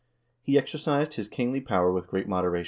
[0.41, 2.59] He exercised his kingly power with great moderation.